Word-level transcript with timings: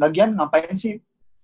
lagian 0.00 0.32
ngapain 0.34 0.72
sih? 0.72 0.96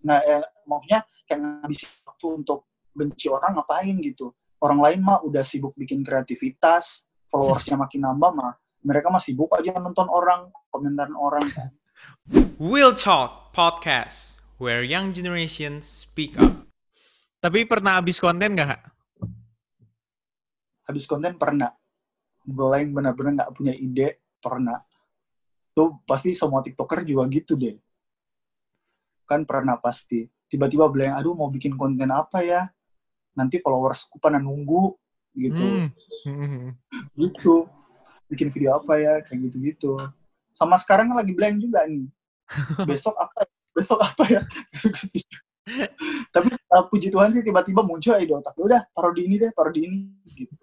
Nah 0.08 0.18
eh, 0.24 0.44
maksudnya 0.64 1.04
kayak 1.28 1.40
ngabisin 1.44 1.92
waktu 2.08 2.26
untuk 2.32 2.64
benci 2.96 3.28
orang 3.28 3.60
ngapain 3.60 3.92
gitu? 4.00 4.32
Orang 4.56 4.80
lain 4.80 5.04
mah 5.04 5.20
udah 5.20 5.44
sibuk 5.44 5.76
bikin 5.76 6.00
kreativitas 6.00 7.04
followersnya 7.28 7.76
makin 7.84 8.08
nambah 8.08 8.32
mah 8.32 8.56
mereka 8.80 9.12
mah 9.12 9.20
sibuk 9.20 9.52
aja 9.52 9.76
nonton 9.76 10.08
orang 10.08 10.48
komentar 10.72 11.12
orang. 11.12 11.44
Kan 11.52 11.70
Will 12.72 12.96
Talk 12.96 13.52
Podcast, 13.52 14.40
where 14.56 14.80
young 14.80 15.12
generations 15.12 15.84
speak 15.84 16.40
up. 16.40 16.64
Tapi 17.44 17.68
pernah 17.68 18.00
habis 18.00 18.16
konten 18.16 18.56
gak, 18.56 18.74
Kak? 18.74 18.82
habis 20.86 21.04
konten 21.04 21.34
pernah. 21.36 21.74
Blank 22.46 22.94
benar-benar 22.94 23.32
nggak 23.42 23.52
punya 23.58 23.74
ide 23.74 24.22
pernah. 24.38 24.78
Tuh 25.74 26.00
pasti 26.06 26.32
semua 26.32 26.62
tiktoker 26.62 27.02
juga 27.02 27.26
gitu 27.28 27.58
deh 27.58 27.74
kan 29.26 29.42
pernah 29.44 29.76
pasti. 29.76 30.24
Tiba-tiba 30.46 30.86
blank 30.86 31.18
aduh 31.18 31.34
mau 31.34 31.50
bikin 31.50 31.74
konten 31.74 32.08
apa 32.14 32.40
ya? 32.40 32.70
Nanti 33.34 33.58
followersku 33.60 34.22
pada 34.22 34.38
nunggu 34.38 34.94
gitu. 35.36 35.90
Hmm. 36.24 36.72
gitu. 37.18 37.66
Bikin 38.30 38.54
video 38.54 38.78
apa 38.78 38.96
ya? 38.96 39.20
Kayak 39.26 39.50
gitu 39.50 39.56
gitu 39.60 39.92
sama 40.56 40.80
sekarang 40.80 41.12
lagi 41.12 41.36
blank 41.36 41.60
juga 41.60 41.84
nih. 41.84 42.08
Besok 42.88 43.12
apa 43.20 43.44
ya? 43.44 43.52
besok 43.76 44.00
apa 44.00 44.24
ya? 44.24 44.42
Tapi 46.34 46.48
uh, 46.48 46.84
puji 46.88 47.12
Tuhan 47.12 47.28
sih 47.36 47.44
tiba-tiba 47.44 47.84
muncul 47.84 48.16
di 48.16 48.32
otak. 48.32 48.56
"Ya 48.56 48.64
udah 48.64 48.80
parodi 48.96 49.28
ini 49.28 49.36
deh 49.36 49.52
parodi 49.52 49.84
ini 49.84 49.98
gitu. 50.32 50.54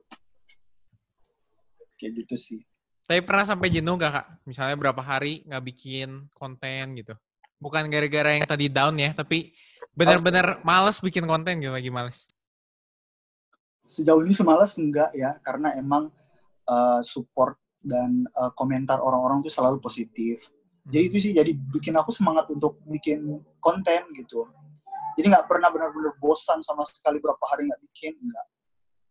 Kayak 2.01 2.25
gitu 2.25 2.35
sih. 2.35 2.59
Tapi 3.05 3.21
pernah 3.21 3.45
sampai 3.45 3.69
jenuh 3.69 3.99
gak, 3.99 4.11
Kak? 4.15 4.27
Misalnya 4.47 4.79
berapa 4.79 4.97
hari 5.03 5.43
nggak 5.45 5.63
bikin 5.69 6.25
konten 6.33 6.97
gitu. 6.97 7.13
Bukan 7.63 7.87
gara-gara 7.87 8.35
yang 8.35 8.43
tadi 8.43 8.67
down 8.67 8.99
ya, 8.99 9.15
tapi 9.15 9.55
benar-benar 9.95 10.59
males 10.67 10.99
bikin 10.99 11.23
konten 11.23 11.63
gitu, 11.63 11.71
lagi 11.71 11.87
males. 11.87 12.27
sejauh 13.83 14.23
ini 14.23 14.31
semalas 14.31 14.79
enggak 14.79 15.11
ya 15.11 15.35
karena 15.43 15.75
emang 15.75 16.07
uh, 16.71 17.03
support 17.03 17.59
dan 17.83 18.23
uh, 18.39 18.47
komentar 18.55 19.03
orang-orang 19.03 19.43
tuh 19.43 19.51
selalu 19.51 19.83
positif. 19.83 20.47
Jadi 20.87 21.03
itu 21.11 21.17
sih 21.19 21.31
jadi 21.35 21.51
bikin 21.51 21.95
aku 21.95 22.11
semangat 22.11 22.47
untuk 22.51 22.79
bikin 22.87 23.43
konten 23.59 24.07
gitu. 24.15 24.47
Jadi 25.19 25.29
nggak 25.29 25.47
pernah 25.47 25.69
benar-benar 25.69 26.15
bosan 26.19 26.63
sama 26.63 26.87
sekali 26.87 27.19
berapa 27.19 27.43
hari 27.47 27.67
nggak 27.67 27.81
bikin 27.91 28.15
enggak. 28.19 28.47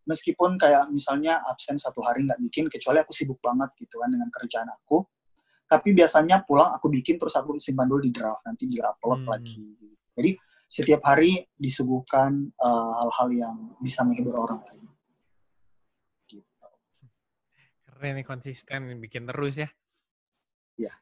Meskipun 0.08 0.58
kayak 0.58 0.90
misalnya 0.90 1.44
absen 1.46 1.78
satu 1.78 2.02
hari 2.02 2.26
nggak 2.26 2.40
bikin 2.48 2.66
kecuali 2.66 2.98
aku 3.00 3.14
sibuk 3.14 3.38
banget 3.38 3.70
gitu 3.78 4.02
kan 4.02 4.10
dengan 4.10 4.28
kerjaan 4.34 4.68
aku 4.72 5.04
tapi 5.72 5.96
biasanya 5.96 6.44
pulang 6.44 6.76
aku 6.76 6.92
bikin 6.92 7.16
terus 7.16 7.32
aku 7.32 7.56
simpan 7.56 7.88
dulu 7.88 8.04
di 8.04 8.12
draft 8.12 8.44
nanti 8.44 8.68
di 8.68 8.76
upload 8.76 9.24
Hmm. 9.24 9.32
lagi 9.32 9.64
jadi 10.12 10.36
setiap 10.68 11.00
hari 11.04 11.40
disuguhkan 11.56 12.52
uh, 12.60 12.92
hal-hal 13.00 13.28
yang 13.32 13.56
bisa 13.80 14.04
menghibur 14.04 14.36
orang 14.36 14.60
lain 14.68 14.84
gitu 16.28 16.44
Keren 17.88 18.20
nih 18.20 18.26
konsisten 18.26 18.98
bikin 18.98 19.30
terus 19.30 19.62
ya. 19.62 19.68
Iya. 20.74 20.92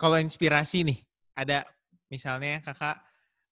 Kalau 0.00 0.16
inspirasi 0.16 0.88
nih, 0.88 0.98
ada 1.36 1.68
misalnya 2.08 2.64
kakak, 2.64 3.02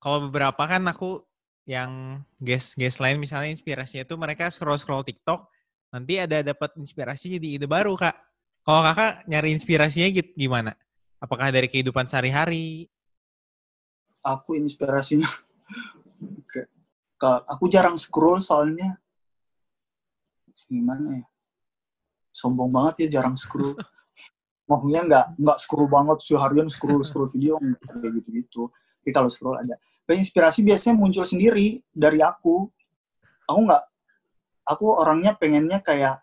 kalau 0.00 0.30
beberapa 0.30 0.62
kan 0.64 0.82
aku 0.88 1.20
yang 1.68 2.22
guest 2.40 2.74
guest 2.80 2.98
lain 2.98 3.22
misalnya 3.22 3.52
inspirasinya 3.52 4.08
tuh 4.08 4.18
mereka 4.18 4.48
scroll 4.48 4.80
scroll 4.80 5.04
TikTok, 5.04 5.46
nanti 5.92 6.16
ada 6.16 6.40
dapat 6.40 6.74
inspirasi 6.80 7.36
jadi 7.36 7.60
ide 7.60 7.68
baru 7.68 7.92
kak. 7.92 8.31
Kalau 8.62 8.82
kakak 8.86 9.26
nyari 9.26 9.50
inspirasinya 9.54 10.08
gitu 10.14 10.30
gimana? 10.38 10.78
Apakah 11.18 11.50
dari 11.50 11.66
kehidupan 11.66 12.06
sehari-hari? 12.06 12.86
aku 14.22 14.54
inspirasinya 14.54 15.26
aku 17.52 17.66
jarang 17.66 17.98
scroll 17.98 18.38
soalnya. 18.38 18.94
Gimana 20.70 21.20
ya? 21.20 21.26
Sombong 22.32 22.72
banget 22.72 23.06
ya 23.06 23.20
jarang 23.20 23.34
scroll. 23.34 23.74
Maksudnya 24.70 25.02
nggak 25.04 25.26
nggak 25.42 25.58
scroll 25.58 25.90
banget 25.90 26.22
seharian 26.22 26.70
scroll 26.70 27.02
scroll 27.02 27.28
video 27.34 27.58
kayak 27.58 28.14
gitu 28.22 28.30
gitu 28.30 28.62
tapi 29.02 29.10
kalau 29.10 29.26
scroll 29.26 29.58
ada. 29.58 29.74
Tapi 30.06 30.22
inspirasi 30.22 30.62
biasanya 30.62 30.94
muncul 30.94 31.26
sendiri 31.26 31.82
dari 31.90 32.22
aku. 32.22 32.70
Aku 33.50 33.58
nggak 33.66 33.82
aku 34.62 34.86
orangnya 34.94 35.34
pengennya 35.34 35.82
kayak 35.82 36.21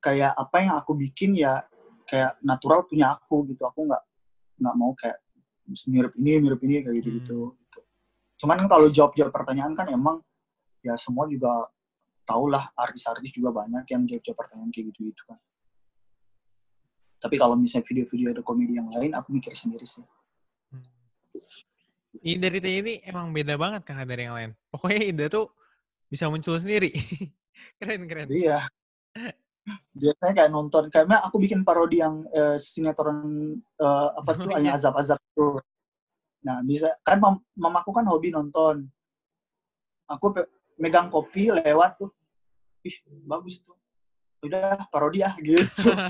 kayak 0.00 0.32
apa 0.34 0.56
yang 0.64 0.74
aku 0.80 0.96
bikin 0.96 1.36
ya 1.36 1.62
kayak 2.08 2.40
natural 2.42 2.84
punya 2.88 3.14
aku 3.14 3.46
gitu. 3.52 3.62
Aku 3.68 3.86
nggak 3.86 4.02
nggak 4.60 4.74
mau 4.76 4.92
kayak 4.96 5.20
mirip 5.86 6.12
ini 6.18 6.42
mirip 6.42 6.60
ini 6.66 6.82
kayak 6.82 6.96
gitu 6.98 7.08
gitu, 7.22 7.38
cuman 8.42 8.64
kan 8.64 8.68
kalau 8.68 8.90
jawab 8.90 9.14
jawab 9.14 9.30
pertanyaan 9.30 9.72
kan 9.78 9.86
emang 9.86 10.18
ya 10.82 10.98
semua 10.98 11.30
juga 11.30 11.70
tau 12.26 12.50
lah 12.50 12.72
artis-artis 12.74 13.30
juga 13.30 13.54
banyak 13.54 13.86
yang 13.86 14.02
jawab 14.08 14.22
jawab 14.24 14.38
pertanyaan 14.42 14.70
kayak 14.74 14.90
gitu 14.90 15.14
gitu 15.14 15.22
kan. 15.30 15.38
Tapi 17.20 17.36
kalau 17.36 17.52
misalnya 17.52 17.84
video-video 17.84 18.32
ada 18.32 18.42
komedi 18.42 18.80
yang 18.80 18.88
lain 18.88 19.12
aku 19.12 19.28
mikir 19.36 19.52
sendiri 19.52 19.84
sih. 19.84 20.02
Ini 22.20 22.42
dari 22.42 22.58
Teh 22.58 22.74
ini 22.80 22.98
emang 23.06 23.30
beda 23.30 23.54
banget 23.54 23.86
kakak 23.86 24.08
dari 24.08 24.26
yang 24.26 24.34
lain. 24.34 24.50
Pokoknya 24.72 25.00
ide 25.04 25.26
tuh 25.30 25.52
bisa 26.10 26.26
muncul 26.26 26.58
sendiri. 26.58 26.90
keren 27.78 28.08
keren. 28.08 28.26
Jadi 28.26 28.50
ya 28.50 28.64
biasanya 29.94 30.32
kayak 30.32 30.52
nonton 30.52 30.88
karena 30.88 31.20
aku 31.22 31.36
bikin 31.42 31.66
parodi 31.66 32.00
yang 32.00 32.24
eh, 32.32 32.56
sinetron 32.56 33.18
eh, 33.58 34.08
apa 34.16 34.30
tuh 34.34 34.50
yang 34.56 34.74
azab-azab 34.74 35.20
tuh. 35.36 35.60
Nah, 36.40 36.64
bisa 36.64 36.96
kan 37.04 37.20
mam 37.20 37.36
mamaku 37.52 37.92
kan 37.92 38.06
hobi 38.08 38.32
nonton. 38.32 38.88
Aku 40.08 40.32
pe- 40.34 40.48
megang 40.80 41.12
kopi 41.12 41.52
lewat 41.52 42.00
tuh. 42.00 42.10
Ih, 42.82 42.96
bagus 43.28 43.60
tuh. 43.60 43.76
Udah 44.40 44.88
parodi 44.88 45.20
ah 45.20 45.36
gitu. 45.36 45.92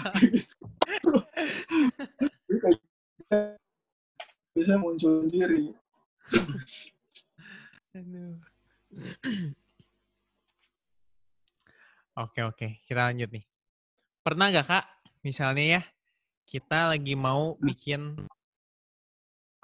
Bisa 4.51 4.75
muncul 4.79 5.27
sendiri. 5.27 5.75
Oke 12.21 12.45
oke, 12.45 12.69
kita 12.85 13.09
lanjut 13.09 13.33
nih. 13.33 13.45
Pernah 14.21 14.53
gak 14.53 14.67
kak, 14.69 14.85
misalnya 15.25 15.81
ya, 15.81 15.83
kita 16.45 16.93
lagi 16.93 17.17
mau 17.17 17.57
bikin 17.57 18.29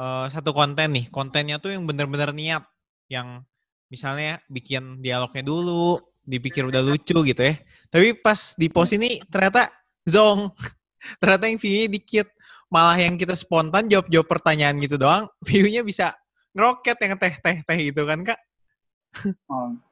eh, 0.00 0.26
satu 0.32 0.56
konten 0.56 0.96
nih, 0.96 1.12
kontennya 1.12 1.60
tuh 1.60 1.76
yang 1.76 1.84
bener-bener 1.84 2.32
niat, 2.32 2.64
yang 3.12 3.44
misalnya 3.92 4.40
bikin 4.48 5.04
dialognya 5.04 5.44
dulu, 5.44 6.00
dipikir 6.24 6.64
udah 6.64 6.80
lucu 6.80 7.20
gitu 7.28 7.42
ya. 7.44 7.60
Tapi 7.92 8.16
pas 8.16 8.56
di 8.56 8.72
post 8.72 8.96
ini 8.96 9.20
ternyata 9.28 9.68
zong, 10.08 10.48
ternyata 11.20 11.52
yang 11.52 11.60
view-nya 11.60 11.88
dikit. 11.92 12.28
Malah 12.66 12.98
yang 12.98 13.14
kita 13.14 13.36
spontan 13.38 13.86
jawab-jawab 13.86 14.26
pertanyaan 14.26 14.80
gitu 14.80 14.96
doang, 14.98 15.28
view-nya 15.44 15.84
bisa 15.84 16.16
ngeroket 16.56 16.98
yang 17.04 17.14
teh-teh-teh 17.20 17.78
gitu 17.92 18.02
kan 18.08 18.26
kak. 18.26 18.40
Um, 19.46 19.85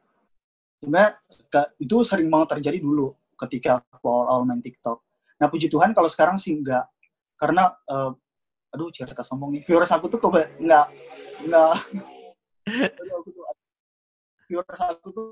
sebenarnya 0.85 1.17
itu 1.81 1.97
sering 2.05 2.29
banget 2.29 2.61
terjadi 2.61 2.79
dulu 2.85 3.17
ketika 3.41 3.81
aku 3.89 4.05
awal-awal 4.05 4.45
main 4.45 4.61
TikTok. 4.61 5.01
Nah 5.41 5.49
puji 5.49 5.73
Tuhan 5.73 5.97
kalau 5.97 6.13
sekarang 6.13 6.37
sih 6.37 6.53
enggak, 6.53 6.85
karena 7.41 7.73
eh, 7.89 8.13
aduh 8.77 8.93
cerita 8.93 9.25
sombong 9.25 9.57
nih, 9.57 9.63
viewers 9.65 9.89
aku 9.97 10.13
tuh 10.13 10.21
kok 10.21 10.37
enggak 10.61 10.93
enggak 11.41 11.73
viewers 14.45 14.81
aku 14.85 15.09
tuh 15.09 15.29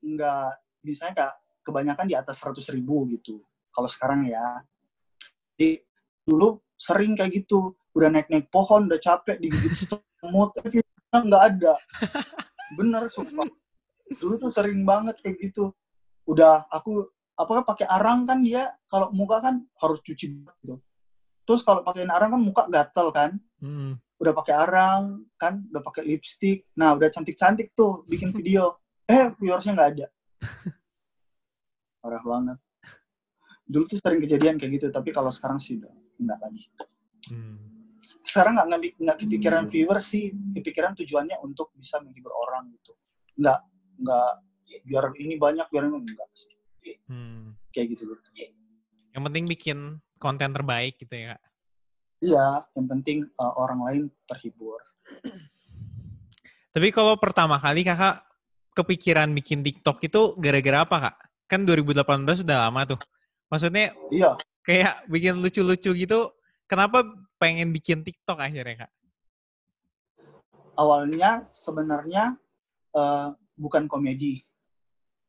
enggak 0.00 0.56
misalnya 0.80 1.12
kayak 1.12 1.34
kebanyakan 1.64 2.06
di 2.08 2.16
atas 2.16 2.40
100 2.40 2.60
ribu 2.72 3.04
gitu. 3.12 3.44
Kalau 3.68 3.88
sekarang 3.90 4.28
ya, 4.28 4.62
jadi 5.56 5.82
dulu 6.22 6.62
sering 6.78 7.18
kayak 7.18 7.42
gitu, 7.42 7.74
udah 7.96 8.08
naik-naik 8.12 8.46
pohon, 8.52 8.86
udah 8.86 9.00
capek 9.00 9.40
digigit 9.40 9.74
semut, 9.74 10.54
tapi 10.54 10.78
enggak 11.10 11.42
ada. 11.56 11.74
Bener 12.76 13.08
sumpah 13.10 13.48
dulu 14.20 14.34
tuh 14.36 14.50
sering 14.52 14.84
banget 14.84 15.16
kayak 15.24 15.40
gitu. 15.40 15.72
Udah 16.28 16.68
aku 16.68 17.08
apakah 17.34 17.64
pakai 17.66 17.86
arang 17.88 18.28
kan 18.28 18.40
dia 18.44 18.70
kalau 18.86 19.10
muka 19.10 19.40
kan 19.40 19.64
harus 19.80 19.98
cuci 20.04 20.44
gitu. 20.44 20.78
Terus 21.44 21.60
kalau 21.60 21.84
pakai 21.84 22.08
arang 22.08 22.30
kan 22.36 22.40
muka 22.40 22.62
gatel 22.68 23.08
kan. 23.12 23.32
Hmm. 23.64 23.96
udah 24.14 24.30
pakai 24.30 24.54
arang 24.54 25.26
kan 25.36 25.60
udah 25.68 25.82
pakai 25.84 26.06
lipstick. 26.06 26.64
Nah 26.78 26.94
udah 26.96 27.10
cantik 27.10 27.36
cantik 27.36 27.72
tuh 27.76 28.04
bikin 28.08 28.32
video. 28.32 28.78
Eh 29.04 29.28
viewersnya 29.36 29.76
nggak 29.76 29.90
ada. 30.00 30.06
Parah 32.00 32.24
banget. 32.24 32.56
Dulu 33.68 33.84
tuh 33.84 34.00
sering 34.00 34.24
kejadian 34.24 34.56
kayak 34.56 34.80
gitu 34.80 34.86
tapi 34.88 35.12
kalau 35.12 35.28
sekarang 35.28 35.60
sih 35.60 35.76
udah 35.76 35.92
nggak 36.24 36.38
lagi. 36.40 36.64
Hmm. 37.28 37.60
sekarang 38.24 38.56
nggak 38.56 38.96
nggak 38.96 39.16
kepikiran 39.20 39.68
viewer 39.68 40.00
sih. 40.00 40.32
Kepikiran 40.56 40.96
tujuannya 40.96 41.36
untuk 41.44 41.68
bisa 41.76 42.00
menghibur 42.00 42.32
orang 42.32 42.72
gitu. 42.72 42.96
Nggak 43.36 43.60
nggak 43.98 44.30
biar 44.84 45.04
ini 45.16 45.34
banyak 45.38 45.66
biar 45.70 45.84
ini 45.86 45.98
enggak 46.02 46.30
sih 46.34 46.52
Hmm. 47.08 47.56
kayak 47.72 47.96
gitu 47.96 48.04
gitu 48.12 48.52
Yang 49.16 49.22
penting 49.30 49.44
bikin 49.48 49.78
konten 50.20 50.52
terbaik 50.52 51.00
gitu 51.00 51.12
ya 51.16 51.36
kak. 51.36 51.42
iya 52.20 52.46
yang 52.76 52.86
penting 52.88 53.24
uh, 53.36 53.54
orang 53.56 53.80
lain 53.84 54.02
terhibur 54.28 54.80
Tapi 56.74 56.90
kalau 56.90 57.14
pertama 57.16 57.56
kali 57.56 57.86
kakak 57.86 58.24
kepikiran 58.74 59.30
bikin 59.30 59.62
TikTok 59.62 60.02
itu 60.02 60.34
gara-gara 60.42 60.82
apa 60.82 60.96
kak? 61.08 61.16
Kan 61.46 61.62
2018 61.64 62.42
sudah 62.42 62.66
lama 62.66 62.82
tuh. 62.82 63.00
Maksudnya 63.46 63.94
iya 64.10 64.34
kayak 64.66 65.06
bikin 65.06 65.38
lucu-lucu 65.38 65.94
gitu. 65.94 66.20
Kenapa 66.66 67.04
pengen 67.38 67.70
bikin 67.70 68.02
TikTok 68.02 68.40
akhirnya 68.42 68.88
kak? 68.88 68.92
awalnya 70.74 71.46
sebenarnya 71.46 72.34
uh, 72.98 73.30
bukan 73.54 73.86
komedi. 73.86 74.42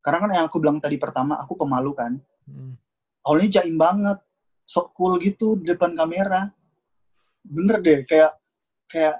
Karena 0.01 0.21
kan 0.21 0.29
yang 0.33 0.45
aku 0.45 0.61
bilang 0.61 0.77
tadi 0.77 1.01
pertama 1.01 1.37
aku 1.41 1.57
pemalu 1.57 1.93
kan. 1.97 2.13
Hmm. 2.45 2.77
awalnya 3.25 3.57
jaim 3.57 3.73
banget 3.73 4.21
sok 4.69 4.93
cool 4.93 5.17
gitu 5.17 5.57
di 5.57 5.73
depan 5.73 5.97
kamera. 5.97 6.45
Bener 7.41 7.81
deh 7.81 8.05
kayak 8.05 8.37
kayak 8.85 9.17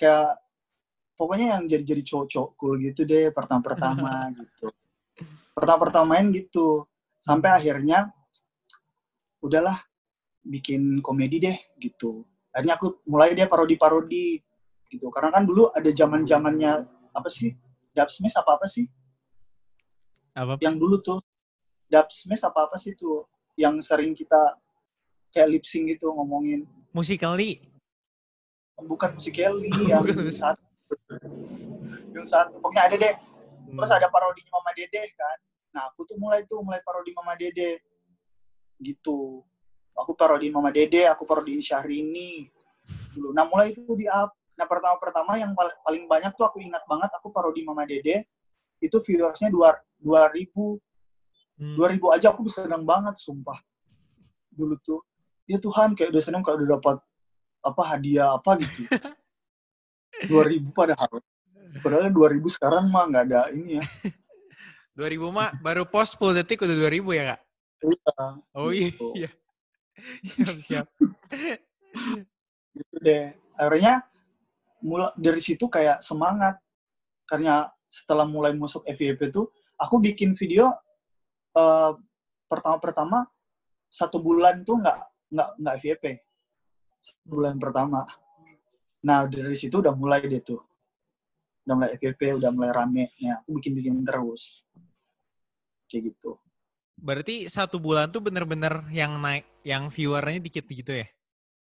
kayak 0.00 0.40
pokoknya 1.20 1.56
yang 1.56 1.68
jadi 1.68 1.84
jadi 1.84 2.02
cowok-cowok 2.04 2.50
cool 2.56 2.80
gitu 2.80 3.04
deh 3.04 3.28
pertama-pertama 3.28 4.28
gitu. 4.40 4.72
Pertama-pertama 5.52 6.16
main 6.16 6.32
gitu. 6.32 6.88
Sampai 7.20 7.52
akhirnya 7.52 8.08
udahlah 9.44 9.76
bikin 10.40 11.04
komedi 11.04 11.44
deh 11.44 11.56
gitu. 11.76 12.24
Akhirnya 12.56 12.80
aku 12.80 13.04
mulai 13.04 13.36
deh 13.36 13.44
parodi-parodi 13.44 14.40
gitu. 14.88 15.12
Karena 15.12 15.28
kan 15.28 15.44
dulu 15.44 15.68
ada 15.76 15.92
zaman 15.92 16.24
zamannya 16.24 16.88
apa 17.12 17.28
sih 17.28 17.52
dubsmash 17.92 18.36
apa 18.36 18.56
apa 18.56 18.66
sih? 18.68 18.88
Apa? 20.32 20.56
yang 20.64 20.80
dulu 20.80 20.96
tuh. 21.00 21.20
Dubsmash 21.92 22.44
apa 22.48 22.68
apa 22.68 22.76
sih 22.80 22.96
tuh? 22.96 23.28
Yang 23.56 23.84
sering 23.84 24.16
kita 24.16 24.56
kayak 25.32 25.48
lip 25.48 25.64
sync 25.64 25.96
gitu 25.96 26.12
ngomongin. 26.12 26.68
Musically. 26.92 27.68
bukan 28.82 29.14
musik 29.14 29.38
Kelly 29.38 29.70
yang 29.92 30.02
saat 30.26 30.58
yang 32.10 32.26
saat 32.26 32.50
pokoknya 32.50 32.82
ada 32.90 32.96
deh. 32.98 33.14
Terus 33.72 33.90
Hmm. 33.94 33.98
ada 34.02 34.08
parodinya 34.10 34.52
Mama 34.58 34.74
Dede 34.74 35.02
kan? 35.14 35.38
Nah 35.72 35.82
aku 35.88 36.04
tuh 36.04 36.18
mulai 36.18 36.42
tuh 36.44 36.60
mulai 36.60 36.82
parodi 36.82 37.14
Mama 37.14 37.38
Dede. 37.38 37.78
Gitu. 38.82 39.40
Aku 39.94 40.12
parodi 40.18 40.50
Mama 40.50 40.74
Dede 40.74 41.06
aku 41.06 41.22
parodi 41.24 41.62
Syahrini. 41.62 42.50
Dulu. 43.14 43.30
Nah 43.32 43.46
mulai 43.46 43.70
itu 43.72 43.86
di 43.94 44.10
up 44.10 44.34
nah 44.52 44.66
pertama 44.68 44.96
pertama 45.00 45.32
yang 45.40 45.56
pal- 45.56 45.74
paling 45.80 46.04
banyak 46.04 46.32
tuh 46.36 46.44
aku 46.44 46.60
ingat 46.60 46.84
banget 46.84 47.10
aku 47.16 47.32
parodi 47.32 47.64
Mama 47.64 47.88
Dede 47.88 48.28
itu 48.78 48.96
viewersnya 49.00 49.48
dua 49.48 49.76
dua 49.96 50.28
ribu 50.28 50.78
Hmm. 51.52 51.76
dua 51.76 51.92
ribu 51.92 52.08
aja 52.08 52.32
aku 52.32 52.48
bisa 52.48 52.64
seneng 52.64 52.82
banget 52.82 53.12
sumpah 53.20 53.60
dulu 54.50 54.72
tuh 54.80 55.04
ya 55.44 55.60
Tuhan 55.60 55.92
kayak 55.92 56.10
udah 56.10 56.22
seneng 56.24 56.40
kayak 56.40 56.64
udah 56.64 56.80
dapat 56.80 56.96
apa 57.60 57.82
hadiah 57.86 58.34
apa 58.34 58.56
gitu 58.56 58.88
dua 60.32 60.48
ribu 60.48 60.72
padahal 60.72 61.20
padahal 61.84 62.08
dua 62.08 62.28
ribu 62.32 62.48
sekarang 62.48 62.88
mah 62.88 63.04
nggak 63.04 63.24
ada 63.30 63.40
ini 63.52 63.78
ya 63.78 63.84
2000 64.96 65.28
mah 65.28 65.52
baru 65.60 65.84
post 65.88 66.20
10 66.20 66.36
detik 66.36 66.60
udah 66.60 66.76
2000 66.76 67.16
ya 67.16 67.24
kak? 67.32 67.40
Iya, 67.80 68.16
Oh 68.52 68.68
iya. 68.68 68.88
Gitu. 68.92 69.08
iya. 69.16 69.30
Siap, 70.28 70.56
siap. 70.60 70.86
gitu 72.76 72.96
deh 73.00 73.32
akhirnya 73.56 74.04
mulai 74.82 75.10
dari 75.16 75.40
situ 75.40 75.70
kayak 75.70 76.02
semangat. 76.02 76.58
Karena 77.24 77.70
setelah 77.86 78.26
mulai 78.28 78.52
masuk 78.52 78.84
FYP 78.84 79.32
tuh 79.32 79.48
aku 79.78 80.02
bikin 80.02 80.36
video 80.36 80.68
eh, 81.56 81.92
pertama-pertama 82.50 83.24
satu 83.92 84.20
bulan 84.20 84.64
tuh 84.64 84.80
nggak 84.80 84.98
nggak 85.32 85.48
nggak 85.60 85.74
FYP 85.80 86.04
bulan 87.24 87.56
pertama. 87.56 88.04
Nah 89.02 89.26
dari 89.26 89.56
situ 89.58 89.80
udah 89.82 89.94
mulai 89.96 90.24
deh 90.24 90.42
tuh. 90.42 90.60
Udah 91.62 91.74
mulai 91.78 91.90
FYP 91.96 92.42
udah 92.42 92.50
mulai 92.50 92.70
rame 92.74 93.04
ya 93.18 93.40
aku 93.40 93.58
bikin 93.58 93.72
bikin 93.76 93.94
terus. 94.04 94.64
Kayak 95.88 96.14
gitu. 96.14 96.40
Berarti 96.96 97.50
satu 97.50 97.82
bulan 97.82 98.08
tuh 98.08 98.22
bener-bener 98.22 98.84
yang 98.94 99.18
naik, 99.18 99.44
yang 99.66 99.90
viewernya 99.90 100.38
dikit 100.38 100.64
gitu 100.70 101.02
ya? 101.02 101.06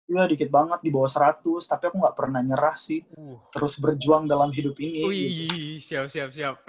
Iya 0.04 0.28
dikit 0.28 0.52
banget 0.52 0.84
di 0.84 0.92
bawah 0.92 1.08
100 1.08 1.40
tapi 1.64 1.88
aku 1.88 1.96
nggak 1.96 2.16
pernah 2.16 2.40
nyerah 2.44 2.76
sih 2.76 3.00
Uh. 3.16 3.40
terus 3.48 3.80
berjuang 3.80 4.28
dalam 4.28 4.52
hidup 4.52 4.76
ini 4.76 5.00
gitu. 5.00 5.08
Wih, 5.08 5.80
siap, 5.80 6.12
siap, 6.12 6.28
siap. 6.34 6.60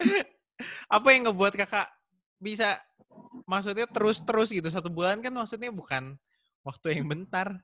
Apa 0.96 1.14
yang 1.14 1.30
ngebuat 1.30 1.54
kakak 1.54 1.88
bisa, 2.42 2.80
maksudnya 3.46 3.86
terus-terus 3.86 4.50
gitu, 4.50 4.66
satu 4.66 4.90
bulan 4.90 5.22
kan 5.22 5.30
maksudnya 5.30 5.70
bukan 5.70 6.18
waktu 6.66 6.98
yang 6.98 7.06
bentar. 7.06 7.60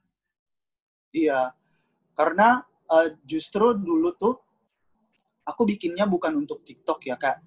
Iya, 1.10 1.50
karena 2.12 2.62
eh, 2.92 3.16
justru 3.24 3.72
dulu 3.74 4.12
tuh 4.14 4.34
aku 5.42 5.62
bikinnya 5.64 6.04
bukan 6.04 6.36
untuk 6.36 6.62
TikTok 6.62 7.00
ya 7.08 7.16
kak. 7.16 7.40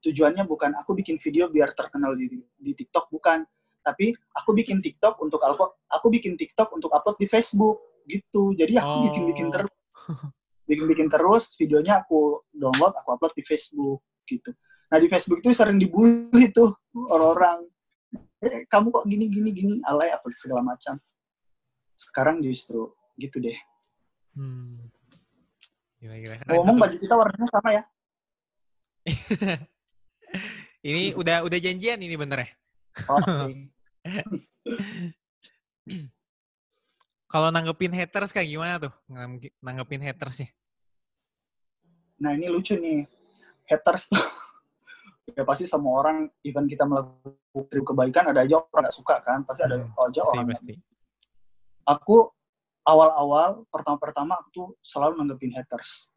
Tujuannya 0.00 0.48
bukan 0.48 0.72
aku 0.80 0.96
bikin 0.96 1.20
video 1.20 1.52
biar 1.52 1.76
terkenal 1.76 2.16
di, 2.16 2.40
di 2.56 2.72
TikTok 2.72 3.12
bukan, 3.12 3.44
tapi 3.80 4.12
aku 4.36 4.52
bikin 4.52 4.84
TikTok 4.84 5.16
untuk 5.20 5.40
upload. 5.40 5.72
Aku 5.90 6.12
bikin 6.12 6.36
TikTok 6.36 6.70
untuk 6.76 6.92
upload 6.92 7.16
di 7.16 7.26
Facebook 7.26 7.80
gitu. 8.06 8.52
Jadi 8.54 8.76
aku 8.76 8.94
Oh. 8.94 9.02
bikin-bikin 9.08 9.48
terus, 9.48 9.72
bikin-bikin 10.68 11.08
terus 11.08 11.44
videonya 11.56 12.04
aku 12.04 12.44
download, 12.52 12.94
aku 12.96 13.08
upload 13.16 13.32
di 13.34 13.44
Facebook 13.44 14.04
gitu. 14.28 14.50
Nah 14.90 14.98
di 14.98 15.08
Facebook 15.08 15.38
itu 15.42 15.54
sering 15.54 15.78
dibully 15.78 16.50
tuh 16.50 16.74
orang-orang. 17.10 17.66
Eh, 18.40 18.64
kamu 18.66 18.88
kok 18.90 19.04
gini 19.04 19.28
gini 19.28 19.50
gini 19.52 19.74
alay 19.84 20.10
apa 20.10 20.26
segala 20.32 20.64
macam. 20.64 20.96
Sekarang 21.92 22.40
justru 22.40 22.88
gitu 23.20 23.36
deh. 23.38 23.56
Hmm. 24.34 24.88
Gila, 26.00 26.16
gila. 26.16 26.34
Keren 26.40 26.56
Ngomong 26.56 26.76
baju 26.80 26.96
kita 26.96 27.14
warnanya 27.14 27.48
sama 27.52 27.70
ya. 27.76 27.82
Ini 30.80 31.12
udah 31.12 31.44
udah 31.44 31.58
janjian 31.60 32.00
ini 32.00 32.16
bener 32.16 32.40
ya? 32.40 32.48
Oh. 33.08 33.48
Kalau 37.30 37.48
nanggepin 37.54 37.94
haters 37.94 38.34
kayak 38.34 38.50
gimana 38.50 38.74
tuh? 38.82 38.92
Nangge- 39.06 39.54
Nanggepin 39.62 40.02
hatersnya? 40.02 40.50
Nah 42.18 42.34
ini 42.34 42.50
lucu 42.50 42.74
nih. 42.74 43.06
Haters 43.70 44.10
tuh. 44.10 44.18
ya 45.38 45.46
pasti 45.46 45.62
semua 45.62 46.02
orang, 46.02 46.26
even 46.42 46.66
kita 46.66 46.82
melakukan 46.82 47.80
kebaikan, 47.86 48.24
ada 48.34 48.42
aja 48.42 48.58
orang 48.58 48.90
gak 48.90 48.96
suka 48.98 49.22
kan. 49.22 49.46
Pasti 49.46 49.62
ada 49.62 49.78
Hmm, 49.78 49.94
aja 49.94 50.20
Pasti, 50.26 50.30
orang. 50.34 50.46
pasti. 50.50 50.72
Aku 51.86 52.16
awal-awal, 52.82 53.62
pertama-pertama 53.70 54.34
aku 54.42 54.48
tuh 54.50 54.68
selalu 54.82 55.22
nanggepin 55.22 55.54
haters. 55.54 56.10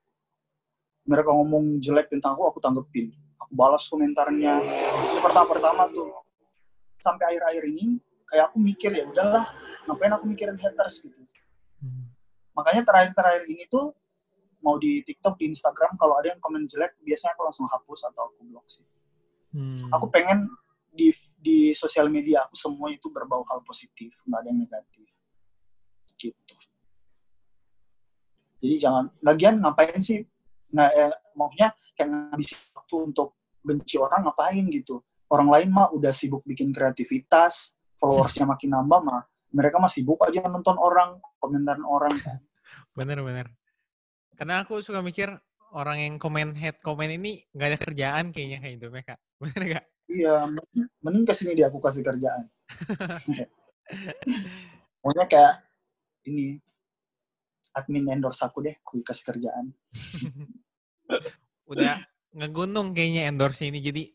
Mereka 1.06 1.30
ngomong 1.30 1.78
jelek 1.78 2.10
tentang 2.10 2.34
aku, 2.34 2.58
aku 2.58 2.60
tanggepin. 2.64 3.14
Aku 3.38 3.54
balas 3.54 3.86
komentarnya. 3.86 4.66
Itu 5.14 5.20
pertama-pertama 5.22 5.92
tuh. 5.94 6.23
Sampai 7.04 7.36
akhir-akhir 7.36 7.64
ini, 7.68 8.00
kayak 8.32 8.48
aku 8.48 8.58
mikir 8.64 8.96
ya 8.96 9.04
udahlah, 9.04 9.44
ngapain 9.84 10.16
aku 10.16 10.26
mikirin 10.32 10.56
haters 10.56 11.04
gitu. 11.04 11.20
Hmm. 11.84 12.08
makanya 12.56 12.88
terakhir-terakhir 12.88 13.44
ini 13.52 13.68
tuh 13.68 13.92
mau 14.64 14.80
di 14.80 15.04
TikTok, 15.04 15.36
di 15.36 15.52
Instagram 15.52 16.00
kalau 16.00 16.16
ada 16.16 16.32
yang 16.32 16.40
komen 16.40 16.64
jelek 16.64 16.96
biasanya 17.04 17.36
aku 17.36 17.44
langsung 17.44 17.68
hapus 17.68 18.08
atau 18.08 18.32
aku 18.32 18.48
blok 18.48 18.64
sih. 18.72 18.88
Hmm. 19.52 19.92
Aku 19.92 20.08
pengen 20.08 20.48
di 20.88 21.12
di 21.36 21.76
sosial 21.76 22.08
media 22.08 22.48
aku 22.48 22.56
semua 22.56 22.88
itu 22.88 23.12
berbau 23.12 23.44
hal 23.52 23.60
positif, 23.68 24.16
nggak 24.24 24.40
ada 24.40 24.48
yang 24.48 24.60
negatif. 24.64 25.08
Gitu. 26.16 26.56
Jadi 28.64 28.76
jangan 28.80 29.12
lagian 29.20 29.60
ngapain 29.60 30.00
sih 30.00 30.24
nggak 30.72 30.92
eh, 30.96 31.14
maksudnya 31.36 31.70
kayak 32.00 32.10
ngabisin 32.10 32.60
waktu 32.72 32.96
untuk 33.12 33.36
benci 33.60 34.00
orang 34.00 34.24
ngapain 34.24 34.64
gitu. 34.72 35.04
Orang 35.32 35.50
lain 35.50 35.72
mah 35.72 35.90
udah 35.94 36.12
sibuk 36.12 36.44
bikin 36.46 36.74
kreativitas, 36.76 37.76
followersnya 37.98 38.46
makin 38.48 38.76
nambah 38.76 39.02
mah 39.04 39.24
mereka 39.54 39.78
mah 39.78 39.88
sibuk 39.88 40.18
aja 40.26 40.50
nonton 40.50 40.76
orang, 40.82 41.22
komentaran 41.38 41.86
orang 41.86 42.18
kan. 42.20 42.42
Bener, 42.98 43.22
bener. 43.26 43.50
Karena 44.38 44.62
aku 44.66 44.82
suka 44.82 45.02
mikir 45.02 45.30
orang 45.74 45.98
yang 45.98 46.14
komen 46.22 46.54
head 46.54 46.78
komen 46.86 47.18
ini 47.18 47.42
nggak 47.54 47.70
ada 47.74 47.80
kerjaan 47.82 48.30
kayaknya 48.30 48.62
kayak 48.62 48.74
hidupnya 48.78 49.04
kak. 49.14 49.20
Bener 49.42 49.62
gak? 49.78 49.86
Iya, 50.10 50.46
mending- 50.46 50.92
mending 51.02 51.26
ke 51.26 51.34
sini 51.34 51.58
dia 51.58 51.74
aku 51.74 51.82
kasih 51.82 52.06
kerjaan. 52.06 52.46
Pokoknya 55.02 55.26
kayak 55.26 55.54
ini 56.30 56.62
admin 57.74 58.14
endorse 58.14 58.46
aku 58.46 58.62
deh, 58.62 58.78
aku 58.86 59.02
kasih 59.02 59.26
kerjaan. 59.34 59.74
Udah 61.66 62.06
ngegunung 62.34 62.94
kayaknya 62.94 63.30
endorse 63.30 63.66
ini 63.66 63.82
jadi 63.82 64.10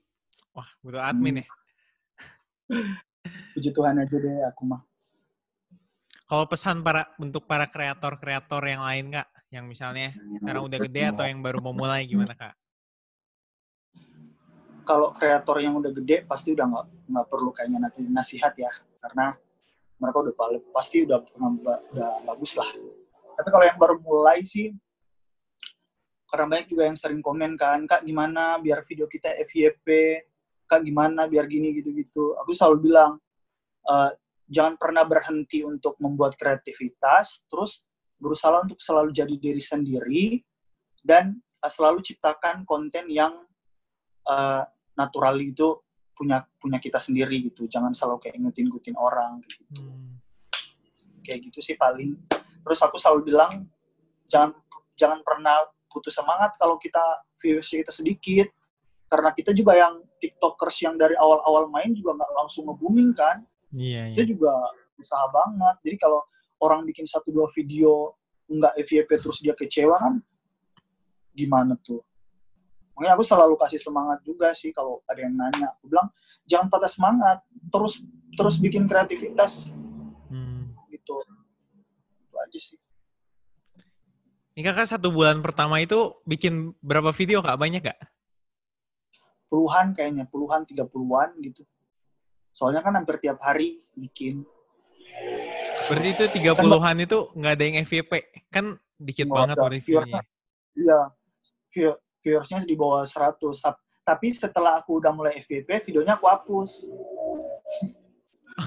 wah 0.59 0.69
butuh 0.83 0.99
admin 0.99 1.43
ya. 1.43 1.47
Puji 3.55 3.71
Tuhan 3.71 4.03
aja 4.03 4.17
deh 4.19 4.43
aku 4.51 4.63
mah. 4.67 4.83
Kalau 6.29 6.45
pesan 6.45 6.85
para 6.85 7.09
untuk 7.17 7.49
para 7.49 7.65
kreator-kreator 7.71 8.61
yang 8.69 8.85
lain 8.85 9.15
kak, 9.15 9.29
yang 9.49 9.65
misalnya 9.65 10.13
sekarang 10.43 10.69
udah 10.69 10.79
gede 10.83 11.03
atau 11.09 11.25
yang 11.25 11.41
baru 11.41 11.63
mau 11.65 11.73
mulai 11.73 12.05
gimana 12.05 12.37
kak? 12.37 12.53
Kalau 14.85 15.13
kreator 15.17 15.57
yang 15.63 15.79
udah 15.81 15.93
gede 15.93 16.29
pasti 16.29 16.53
udah 16.53 16.67
nggak 16.69 16.87
nggak 17.09 17.27
perlu 17.33 17.51
kayaknya 17.57 17.89
nanti 17.89 18.05
nasihat 18.13 18.53
ya, 18.61 18.69
karena 19.01 19.33
mereka 19.99 20.17
udah 20.29 20.35
pasti 20.71 21.09
udah 21.09 21.19
udah 21.25 22.13
bagus 22.29 22.55
lah 22.55 22.71
tapi 23.39 23.49
kalau 23.55 23.65
yang 23.71 23.79
baru 23.79 23.95
mulai 24.03 24.43
sih 24.43 24.75
karena 26.29 26.45
banyak 26.51 26.67
juga 26.67 26.83
yang 26.91 26.99
sering 26.99 27.23
komen 27.23 27.55
kan 27.55 27.87
kak 27.87 28.03
gimana 28.03 28.59
biar 28.59 28.83
video 28.83 29.07
kita 29.07 29.31
FYP 29.47 29.87
kak 30.69 30.85
gimana 30.85 31.25
biar 31.25 31.49
gini 31.49 31.73
gitu-gitu? 31.81 32.37
Aku 32.45 32.53
selalu 32.53 32.93
bilang 32.93 33.17
uh, 33.89 34.13
jangan 34.45 34.77
pernah 34.77 35.03
berhenti 35.09 35.65
untuk 35.65 35.97
membuat 35.99 36.37
kreativitas 36.37 37.49
terus 37.49 37.89
berusaha 38.21 38.61
untuk 38.61 38.79
selalu 38.79 39.11
jadi 39.11 39.35
diri 39.41 39.63
sendiri 39.63 40.25
dan 41.01 41.41
uh, 41.65 41.73
selalu 41.73 42.05
ciptakan 42.05 42.69
konten 42.69 43.09
yang 43.09 43.49
uh, 44.29 44.63
natural 44.93 45.41
itu 45.41 45.81
punya 46.13 46.45
punya 46.61 46.77
kita 46.83 47.01
sendiri 47.01 47.49
gitu. 47.49 47.65
Jangan 47.65 47.97
selalu 47.97 48.29
kayak 48.29 48.37
ngutin-ngutin 48.43 48.97
orang 48.99 49.41
gitu. 49.49 49.83
Hmm. 49.89 50.21
kayak 51.25 51.45
gitu 51.49 51.61
sih 51.61 51.77
paling. 51.77 52.17
Terus 52.65 52.81
aku 52.85 53.01
selalu 53.01 53.33
bilang 53.33 53.69
jangan 54.29 54.53
jangan 54.99 55.21
pernah 55.25 55.65
putus 55.89 56.17
semangat 56.17 56.53
kalau 56.61 56.77
kita 56.77 57.01
viewersnya 57.41 57.87
kita 57.87 57.95
sedikit 57.95 58.49
karena 59.09 59.31
kita 59.33 59.51
juga 59.57 59.73
yang 59.75 60.05
tiktokers 60.21 60.77
yang 60.85 60.95
dari 61.01 61.17
awal-awal 61.17 61.73
main 61.73 61.97
juga 61.97 62.17
nggak 62.17 62.33
langsung 62.37 62.69
nge-booming 62.69 63.17
kan 63.17 63.43
iya, 63.73 64.13
iya. 64.13 64.15
itu 64.17 64.37
juga 64.37 64.53
usaha 65.01 65.27
banget 65.33 65.77
jadi 65.85 65.97
kalau 65.97 66.21
orang 66.61 66.85
bikin 66.85 67.09
satu 67.09 67.33
dua 67.33 67.49
video 67.57 68.15
nggak 68.49 68.75
FYP 68.85 69.11
terus 69.21 69.39
dia 69.41 69.57
kecewa 69.57 69.97
kan 69.97 70.15
gimana 71.33 71.77
tuh 71.81 72.03
makanya 72.97 73.15
aku 73.15 73.25
selalu 73.25 73.55
kasih 73.57 73.79
semangat 73.79 74.19
juga 74.27 74.51
sih 74.53 74.75
kalau 74.75 75.01
ada 75.07 75.23
yang 75.23 75.35
nanya 75.39 75.71
aku 75.79 75.87
bilang 75.89 76.09
jangan 76.45 76.67
patah 76.67 76.91
semangat 76.91 77.39
terus 77.71 78.03
terus 78.35 78.59
bikin 78.59 78.91
kreativitas 78.91 79.71
hmm. 80.29 80.75
gitu 80.91 81.15
aja 82.49 82.59
sih. 82.59 82.79
Ini 84.59 84.67
kakak 84.67 84.91
satu 84.91 85.15
bulan 85.15 85.39
pertama 85.39 85.79
itu 85.79 86.19
bikin 86.27 86.75
berapa 86.83 87.15
video 87.15 87.45
kak? 87.45 87.55
Banyak 87.61 87.83
kak? 87.85 87.99
Puluhan 89.49 89.97
kayaknya, 89.97 90.29
puluhan, 90.29 90.69
tiga 90.69 90.85
puluhan 90.85 91.33
gitu. 91.41 91.65
Soalnya 92.53 92.85
kan 92.85 92.93
hampir 92.97 93.17
tiap 93.21 93.41
hari 93.41 93.81
bikin. 93.97 94.45
Berarti 95.89 96.09
itu 96.13 96.25
tiga 96.37 96.53
puluhan 96.53 96.97
kan, 97.01 97.05
itu 97.05 97.19
nggak 97.33 97.53
ada 97.57 97.65
yang 97.65 97.77
FYP? 97.89 98.13
Kan 98.53 98.77
dikit 99.01 99.27
banget 99.33 99.57
reviewnya. 99.57 100.21
Iya, 100.77 101.01
viewersnya 102.23 102.63
di 102.67 102.77
bawah 102.77 103.07
100. 103.07 103.41
Tapi 104.05 104.27
setelah 104.33 104.81
aku 104.81 105.01
udah 105.01 105.13
mulai 105.13 105.41
FYP, 105.45 105.85
videonya 105.89 106.17
aku 106.17 106.29
hapus. 106.29 106.89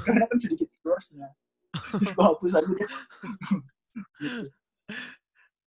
Karena 0.06 0.26
kan 0.26 0.38
sedikit 0.38 0.70
viewersnya. 0.82 1.30
aku 2.12 2.20
hapus 2.20 2.60
aja 2.60 2.68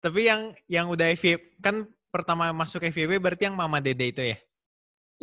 Tapi 0.04 0.20
yang 0.28 0.52
yang 0.68 0.92
udah 0.92 1.16
FYP 1.16 1.64
kan 1.64 1.88
pertama 2.12 2.52
masuk 2.52 2.84
FYP 2.84 3.24
berarti 3.24 3.48
yang 3.48 3.56
Mama 3.56 3.80
Dede 3.80 4.12
itu 4.12 4.20
ya? 4.20 4.38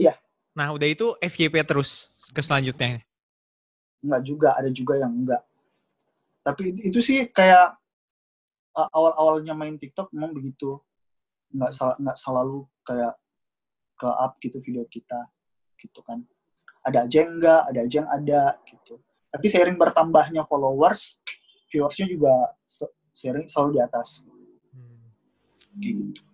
Iya. 0.00 0.16
Nah, 0.56 0.72
udah 0.72 0.88
itu 0.88 1.12
FYP 1.20 1.60
terus 1.68 2.08
ke 2.32 2.40
selanjutnya. 2.40 3.04
Enggak 4.00 4.22
juga, 4.24 4.48
ada 4.56 4.72
juga 4.72 4.96
yang 4.96 5.12
enggak. 5.12 5.44
Tapi 6.40 6.72
itu 6.80 7.04
sih 7.04 7.28
kayak 7.28 7.76
uh, 8.72 8.88
awal-awalnya 8.96 9.52
main 9.52 9.76
TikTok 9.76 10.08
memang 10.16 10.32
begitu. 10.32 10.80
Enggak 11.52 11.76
sal 11.76 11.92
enggak 12.00 12.16
selalu 12.16 12.64
kayak 12.80 13.14
ke 14.00 14.08
up 14.08 14.32
gitu 14.40 14.56
video 14.64 14.88
kita 14.88 15.28
gitu 15.76 16.00
kan. 16.00 16.24
Ada 16.80 17.04
aja 17.04 17.16
yang 17.20 17.36
enggak, 17.36 17.60
ada 17.68 17.78
aja 17.84 17.96
yang 18.00 18.10
ada 18.10 18.42
gitu. 18.64 18.96
Tapi 19.30 19.46
seiring 19.46 19.76
bertambahnya 19.76 20.48
followers, 20.48 21.20
viewersnya 21.68 22.08
juga 22.08 22.56
sharing 23.12 23.46
selalu 23.46 23.76
di 23.76 23.80
atas. 23.84 24.24
Hmm. 24.72 25.04
Gitu. 25.76 26.24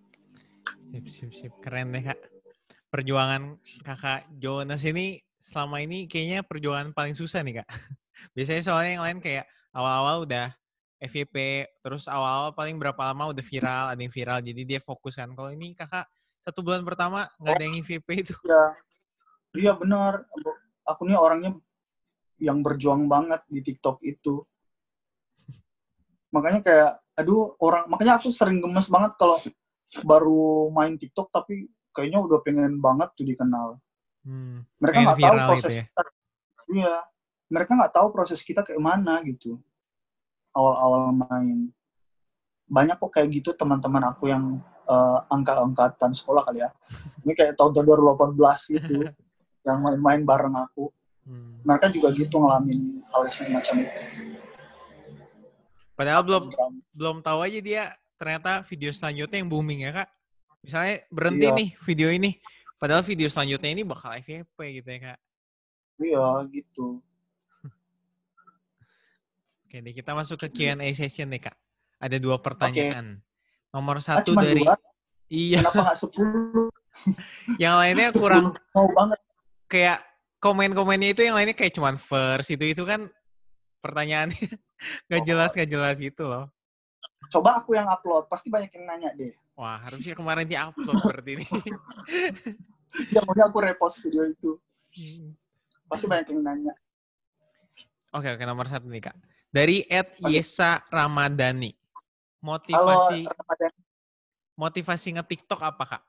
Sip, 0.87 1.05
sip, 1.11 1.31
sip. 1.35 1.53
Keren 1.59 1.91
deh, 1.91 2.01
Kak. 2.01 2.36
Perjuangan 2.87 3.59
kakak 3.83 4.31
Jonas 4.39 4.81
ini 4.87 5.19
selama 5.37 5.83
ini 5.83 6.07
kayaknya 6.07 6.43
perjuangan 6.43 6.95
paling 6.95 7.13
susah 7.13 7.43
nih, 7.43 7.63
Kak. 7.63 7.67
Biasanya 8.35 8.63
soalnya 8.63 8.91
yang 8.97 9.03
lain 9.05 9.19
kayak 9.19 9.45
awal-awal 9.75 10.25
udah 10.25 10.55
FYP, 10.97 11.67
terus 11.85 12.09
awal-awal 12.09 12.57
paling 12.57 12.79
berapa 12.81 12.97
lama 13.13 13.29
udah 13.29 13.45
viral, 13.45 13.85
ada 13.93 14.01
yang 14.01 14.09
viral, 14.09 14.39
jadi 14.41 14.61
dia 14.65 14.79
fokus 14.81 15.19
kan. 15.19 15.29
Kalau 15.37 15.53
ini 15.53 15.77
kakak 15.77 16.09
satu 16.41 16.65
bulan 16.65 16.81
pertama 16.81 17.29
nggak 17.37 17.53
ada 17.53 17.63
yang 17.67 17.75
FYP 17.85 18.07
itu. 18.25 18.33
Iya, 18.47 18.65
iya 19.53 19.71
benar. 19.77 20.25
Aku 20.87 21.03
nih 21.05 21.19
orangnya 21.19 21.53
yang 22.37 22.61
berjuang 22.61 23.09
banget 23.09 23.41
di 23.49 23.61
TikTok 23.65 24.01
itu 24.05 24.45
makanya 26.29 26.61
kayak 26.61 26.91
aduh 27.17 27.57
orang 27.57 27.89
makanya 27.89 28.21
aku 28.21 28.29
sering 28.29 28.61
gemes 28.61 28.91
banget 28.91 29.17
kalau 29.17 29.41
baru 30.05 30.69
main 30.69 30.99
TikTok 30.99 31.33
tapi 31.33 31.71
kayaknya 31.97 32.21
udah 32.21 32.37
pengen 32.45 32.77
banget 32.77 33.09
tuh 33.17 33.25
dikenal. 33.25 33.81
Hmm. 34.27 34.67
mereka 34.83 35.07
nggak 35.07 35.23
tahu 35.23 35.39
proses 35.47 35.71
gitu 35.71 35.79
ya? 35.79 35.85
kita. 35.87 36.01
Iya. 36.67 36.95
Mereka 37.47 37.71
nggak 37.79 37.93
tahu 37.95 38.07
proses 38.11 38.39
kita 38.43 38.61
kayak 38.61 38.81
mana 38.83 39.23
gitu. 39.25 39.57
Awal-awal 40.53 41.15
main. 41.15 41.73
Banyak 42.67 43.01
kok 43.01 43.11
kayak 43.17 43.31
gitu 43.33 43.55
teman-teman 43.55 44.03
aku 44.03 44.27
yang 44.29 44.59
uh, 44.85 45.23
angka-angkatan 45.31 46.11
sekolah 46.13 46.45
kali 46.45 46.61
ya. 46.61 46.69
Ini 47.25 47.33
kayak 47.33 47.57
tahun-tahun 47.57 47.87
2018 48.37 48.75
gitu 48.77 48.95
yang 49.67 49.79
main-main 49.81 50.21
bareng 50.21 50.53
aku. 50.53 50.93
Hmm. 51.27 51.59
mereka 51.67 51.91
juga 51.91 52.07
gitu 52.15 52.39
ngalamin 52.39 53.03
hal 53.11 53.27
semacam 53.27 53.83
itu. 53.83 53.99
Padahal 55.91 56.23
belum 56.23 56.43
belum 56.95 57.17
tahu 57.19 57.43
aja 57.43 57.59
dia 57.59 57.83
ternyata 58.15 58.63
video 58.63 58.95
selanjutnya 58.95 59.43
yang 59.43 59.51
booming 59.51 59.83
ya 59.83 59.91
kak. 59.91 60.09
Misalnya 60.67 60.95
berhenti 61.07 61.47
iya. 61.47 61.55
nih 61.55 61.69
video 61.87 62.09
ini, 62.11 62.35
padahal 62.75 62.99
video 63.07 63.31
selanjutnya 63.31 63.71
ini 63.71 63.87
bakal 63.87 64.11
FYP 64.19 64.83
gitu 64.83 64.87
ya 64.91 64.99
kak. 64.99 65.19
Iya 66.03 66.27
gitu. 66.51 66.99
Oke 69.63 69.79
deh 69.79 69.95
kita 69.95 70.11
masuk 70.11 70.35
ke 70.43 70.47
Q&A 70.51 70.91
session 70.91 71.31
nih 71.31 71.47
kak. 71.47 71.55
Ada 72.03 72.19
dua 72.19 72.43
pertanyaan. 72.43 73.23
Okay. 73.23 73.71
Nomor 73.71 74.03
ah, 74.03 74.03
satu 74.03 74.35
ah, 74.35 74.43
dari 74.43 74.59
dua? 74.59 74.75
Iya. 75.31 75.63
Kenapa 75.63 75.79
nggak 75.87 75.99
sepuluh? 76.03 76.67
yang 77.63 77.79
lainnya 77.79 78.11
kurang 78.11 78.51
mau 78.75 78.91
banget. 78.91 79.19
Kayak 79.71 80.03
komen-komennya 80.43 81.15
itu 81.15 81.23
yang 81.23 81.39
lainnya 81.39 81.55
kayak 81.55 81.71
cuman 81.79 81.95
first 81.95 82.51
itu 82.51 82.75
itu 82.75 82.83
kan 82.83 83.07
pertanyaannya 83.79 84.35
Gak 85.09 85.25
jelas, 85.25 85.57
gak 85.57 85.69
jelas 85.69 85.97
gitu 85.97 86.29
loh. 86.29 86.45
Coba 87.33 87.59
aku 87.59 87.73
yang 87.73 87.89
upload, 87.89 88.29
pasti 88.29 88.53
banyak 88.53 88.69
yang 88.77 88.85
nanya 88.85 89.09
deh. 89.17 89.33
Wah, 89.57 89.81
harusnya 89.81 90.13
kemarin 90.13 90.45
dia 90.45 90.69
upload 90.69 91.01
seperti 91.01 91.41
ini. 91.41 91.47
ya, 93.13 93.25
maunya 93.25 93.49
aku 93.49 93.57
repost 93.57 94.05
video 94.05 94.29
itu. 94.29 94.61
Hmm. 94.93 95.33
Pasti 95.89 96.05
banyak 96.05 96.29
yang 96.29 96.45
nanya. 96.45 96.73
Oke, 98.13 98.37
oke, 98.37 98.43
nomor 98.45 98.69
satu 98.69 98.85
nih, 98.85 99.09
Kak. 99.09 99.17
Dari 99.49 99.81
Ed 99.89 100.13
Yesa 100.29 100.85
Ramadhani. 100.93 101.73
Motivasi 102.37 103.25
Halo, 103.25 103.33
Ramadhani. 103.33 103.81
motivasi 104.53 105.07
nge-TikTok 105.17 105.61
apa, 105.65 105.83
Kak? 105.97 106.03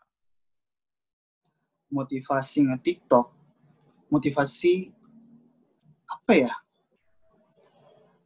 Motivasi 1.89 2.69
nge-TikTok? 2.69 3.33
Motivasi 4.13 4.93
apa 6.05 6.33
ya? 6.37 6.53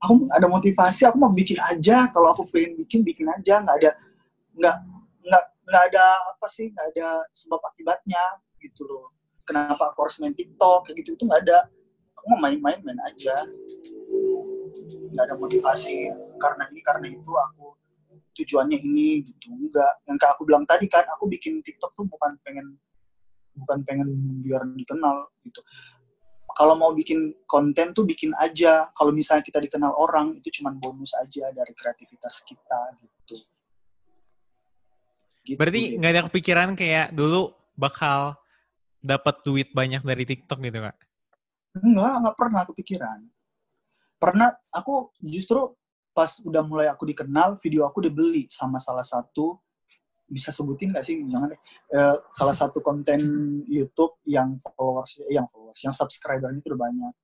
aku 0.02 0.26
ada 0.34 0.46
motivasi 0.50 1.06
aku 1.06 1.14
mau 1.14 1.30
bikin 1.30 1.62
aja 1.62 2.10
kalau 2.10 2.34
aku 2.34 2.42
pengen 2.50 2.74
bikin 2.74 3.06
bikin 3.06 3.30
aja 3.30 3.62
nggak 3.62 3.76
ada 3.78 3.90
nggak 4.58 4.76
nggak 5.22 5.44
nggak 5.68 5.82
ada 5.94 6.06
apa 6.34 6.46
sih 6.50 6.70
nggak 6.74 6.86
ada 6.94 7.22
sebab 7.30 7.60
akibatnya 7.62 8.22
gitu 8.58 8.82
loh. 8.86 9.14
Kenapa 9.42 9.90
aku 9.90 10.06
harus 10.06 10.18
main 10.22 10.34
TikTok 10.34 10.86
kayak 10.86 11.02
gitu 11.02 11.18
itu 11.18 11.22
nggak 11.26 11.42
ada. 11.46 11.66
Aku 12.18 12.24
mau 12.34 12.40
main-main 12.46 12.78
main 12.82 13.00
aja. 13.06 13.34
Nggak 15.10 15.24
ada 15.30 15.34
motivasi. 15.38 16.10
Karena 16.38 16.66
ini 16.70 16.80
karena 16.82 17.06
itu 17.10 17.30
aku 17.30 17.74
tujuannya 18.38 18.78
ini 18.78 19.22
gitu. 19.26 19.50
Enggak 19.50 20.02
yang 20.06 20.16
kayak 20.18 20.38
aku 20.38 20.42
bilang 20.46 20.64
tadi 20.66 20.86
kan 20.86 21.06
aku 21.10 21.26
bikin 21.30 21.62
TikTok 21.62 21.94
tuh 21.94 22.06
bukan 22.06 22.38
pengen 22.46 22.78
bukan 23.58 23.84
pengen 23.84 24.08
biar 24.42 24.62
dikenal 24.78 25.30
gitu. 25.46 25.60
Kalau 26.52 26.76
mau 26.76 26.92
bikin 26.92 27.32
konten 27.48 27.96
tuh 27.96 28.04
bikin 28.04 28.36
aja. 28.36 28.92
Kalau 28.92 29.10
misalnya 29.10 29.42
kita 29.42 29.58
dikenal 29.58 29.92
orang 29.96 30.36
itu 30.36 30.60
cuma 30.60 30.70
bonus 30.76 31.16
aja 31.16 31.48
dari 31.50 31.72
kreativitas 31.72 32.44
kita 32.44 32.80
gitu. 33.00 33.51
Gitu 35.42 35.58
Berarti 35.58 35.98
nggak 35.98 36.12
ada 36.12 36.22
kepikiran 36.30 36.68
kayak 36.78 37.14
dulu 37.14 37.52
bakal 37.74 38.38
dapat 39.02 39.42
duit 39.42 39.68
banyak 39.74 40.02
dari 40.02 40.22
TikTok 40.22 40.58
gitu 40.62 40.78
kak? 40.78 40.96
Enggak, 41.82 42.14
nggak 42.22 42.36
pernah 42.38 42.62
kepikiran. 42.68 43.18
Pernah, 44.22 44.54
aku 44.70 45.10
justru 45.18 45.74
pas 46.14 46.30
udah 46.44 46.62
mulai 46.62 46.86
aku 46.86 47.08
dikenal, 47.08 47.58
video 47.58 47.88
aku 47.88 48.04
dibeli 48.04 48.46
sama 48.52 48.78
salah 48.78 49.02
satu 49.02 49.58
bisa 50.32 50.48
sebutin 50.48 50.96
nggak 50.96 51.04
sih 51.04 51.20
jangan 51.28 51.52
deh 51.52 51.60
uh, 51.92 52.16
salah 52.32 52.56
satu 52.56 52.80
konten 52.80 53.20
YouTube 53.68 54.16
yang 54.24 54.56
followers 54.64 55.20
yang 55.28 55.44
followers 55.52 55.76
yang 55.84 55.92
subscribernya 55.92 56.56
itu 56.56 56.72
udah 56.72 56.80
banyak 56.88 57.14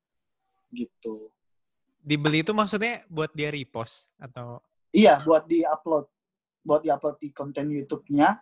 gitu 0.76 1.32
dibeli 2.04 2.44
itu 2.44 2.52
maksudnya 2.52 3.08
buat 3.08 3.32
dia 3.32 3.48
repost 3.48 4.12
atau 4.20 4.60
Iya, 4.92 5.20
buat 5.24 5.44
di-upload. 5.44 6.08
Buat 6.68 6.84
di-upload 6.84 7.16
di 7.16 7.32
konten 7.32 7.72
YouTube-nya, 7.72 8.36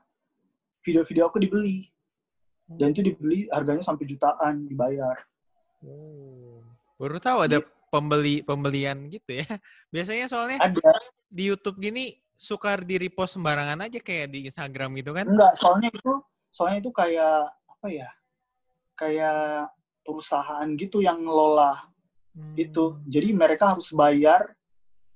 video-video 0.83 1.31
aku 1.31 1.39
dibeli. 1.39 1.87
Dan 2.67 2.91
itu 2.91 3.07
dibeli 3.07 3.47
harganya 3.55 3.87
sampai 3.87 4.11
jutaan 4.11 4.67
dibayar. 4.67 5.15
Oh. 5.87 6.59
Baru 6.99 7.23
tahu 7.23 7.47
ada 7.47 7.63
pembeli 7.87 8.43
pembelian 8.43 9.07
gitu 9.07 9.39
ya. 9.39 9.47
Biasanya 9.95 10.27
soalnya 10.27 10.59
Ada. 10.59 10.91
di 11.31 11.47
YouTube 11.47 11.79
gini 11.79 12.19
suka 12.35 12.75
di 12.83 12.99
repost 12.99 13.39
sembarangan 13.39 13.87
aja 13.87 14.03
kayak 14.03 14.35
di 14.35 14.51
Instagram 14.51 14.99
gitu 14.99 15.15
kan. 15.15 15.31
Enggak, 15.31 15.55
soalnya 15.55 15.95
itu 15.95 16.13
soalnya 16.51 16.79
itu 16.83 16.91
kayak 16.91 17.47
apa 17.47 17.87
ya? 17.87 18.11
Kayak 18.99 19.71
perusahaan 20.03 20.67
gitu 20.75 20.99
yang 20.99 21.23
ngelola 21.23 21.87
Hmm. 22.37 22.53
itu. 22.53 23.01
Jadi 23.09 23.33
mereka 23.33 23.73
harus 23.73 23.89
bayar 23.97 24.53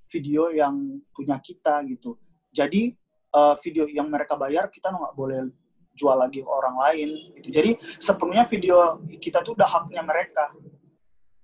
video 0.08 0.48
yang 0.48 1.04
punya 1.12 1.36
kita 1.36 1.84
gitu. 1.84 2.16
Jadi 2.48 2.96
eh, 3.30 3.54
video 3.62 3.84
yang 3.86 4.10
mereka 4.10 4.34
bayar 4.34 4.66
kita 4.70 4.90
nggak 4.90 5.14
boleh 5.14 5.50
jual 5.94 6.16
lagi 6.16 6.40
ke 6.40 6.50
orang 6.50 6.76
lain 6.80 7.08
gitu. 7.38 7.48
Jadi 7.50 7.70
sepenuhnya 8.00 8.48
video 8.48 9.02
kita 9.20 9.44
tuh 9.44 9.52
udah 9.58 9.68
haknya 9.68 10.02
mereka. 10.02 10.48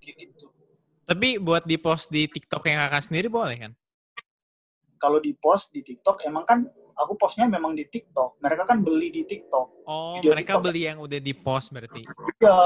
Gitu. 0.01 0.49
Tapi 1.07 1.39
buat 1.39 1.63
di 1.63 1.79
post 1.79 2.11
di 2.11 2.27
TikTok 2.27 2.67
yang 2.67 2.83
kakak 2.87 3.03
sendiri 3.07 3.27
boleh 3.31 3.55
kan? 3.55 3.71
Kalau 4.97 5.21
di 5.21 5.31
post 5.37 5.71
di 5.71 5.85
TikTok 5.85 6.25
emang 6.25 6.43
kan 6.43 6.59
aku 6.97 7.13
postnya 7.15 7.45
memang 7.45 7.77
di 7.77 7.85
TikTok. 7.85 8.41
Mereka 8.41 8.65
kan 8.65 8.81
beli 8.81 9.13
di 9.13 9.23
TikTok. 9.23 9.67
Oh, 9.85 10.17
Video 10.17 10.33
mereka 10.33 10.57
TikTok. 10.57 10.65
beli 10.65 10.81
yang 10.89 10.97
udah 10.99 11.19
di 11.21 11.33
post 11.37 11.67
berarti. 11.69 12.01
Iya, 12.41 12.59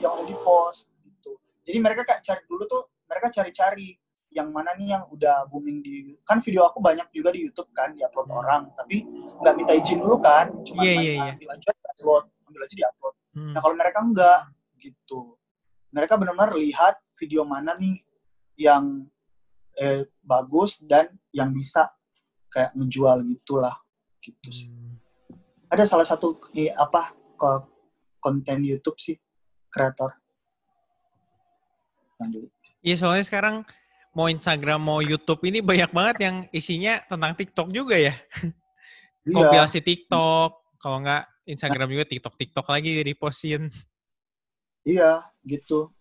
yang 0.00 0.12
udah 0.18 0.26
di 0.26 0.36
post 0.40 0.96
gitu. 1.04 1.36
Jadi 1.68 1.78
mereka 1.78 2.02
kayak 2.08 2.24
cari 2.24 2.42
dulu 2.48 2.64
tuh 2.64 2.82
mereka 3.04 3.28
cari-cari 3.28 3.88
yang 4.28 4.52
mana 4.52 4.76
nih 4.76 4.92
yang 4.92 5.04
udah 5.08 5.48
booming 5.48 5.80
di 5.80 6.12
kan 6.22 6.44
video 6.44 6.68
aku 6.68 6.84
banyak 6.84 7.08
juga 7.10 7.32
di 7.32 7.48
YouTube 7.48 7.72
kan 7.72 7.96
diupload 7.96 8.28
orang 8.28 8.68
tapi 8.76 9.08
nggak 9.40 9.54
minta 9.56 9.72
izin 9.72 10.04
dulu 10.04 10.20
kan 10.20 10.52
cuma 10.62 10.84
main- 10.84 11.00
iya, 11.00 11.12
iya. 11.16 11.32
ambil 11.32 11.48
aja 11.56 11.70
upload 11.96 12.24
ambil 12.44 12.60
aja 12.64 12.74
diupload 12.76 13.14
Hmm. 13.28 13.52
nah 13.54 13.60
kalau 13.62 13.76
mereka 13.76 13.98
enggak 14.02 14.40
gitu 14.82 15.20
mereka 15.88 16.18
benar-benar 16.18 16.58
lihat 16.58 16.98
video 17.14 17.46
mana 17.46 17.72
nih 17.74 18.02
yang 18.58 19.06
eh, 19.78 20.04
bagus 20.20 20.82
dan 20.82 21.06
yang 21.30 21.54
bisa 21.54 21.86
kayak 22.50 22.74
ngejual 22.74 23.22
gitulah 23.24 23.76
gitu 24.18 24.48
sih 24.50 24.68
Hmm. 24.68 24.98
ada 25.70 25.84
salah 25.86 26.04
satu 26.04 26.36
eh, 26.52 26.68
apa 26.68 27.14
ko- 27.38 27.68
konten 28.18 28.60
YouTube 28.60 28.98
sih 28.98 29.16
kreator 29.70 30.12
beli. 32.18 32.50
Iya 32.82 32.96
soalnya 32.98 33.22
sekarang 33.22 33.62
mau 34.18 34.26
Instagram 34.26 34.82
mau 34.82 34.98
YouTube 34.98 35.46
ini 35.46 35.62
banyak 35.62 35.94
banget 35.94 36.16
yang 36.26 36.36
isinya 36.50 36.98
tentang 37.06 37.38
TikTok 37.38 37.70
juga 37.70 37.94
ya. 37.94 38.18
Iya, 39.22 39.30
Kompilasi 39.30 39.78
TikTok, 39.78 40.74
kalau 40.82 40.98
nggak 41.06 41.22
Instagram 41.46 41.86
juga 41.94 42.04
TikTok 42.10 42.34
TikTok 42.34 42.66
lagi 42.66 42.98
di 42.98 43.02
repostin. 43.06 43.70
iya 44.82 45.22
gitu. 45.46 45.94